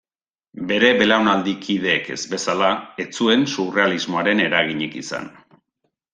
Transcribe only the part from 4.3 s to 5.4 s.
eraginik izan.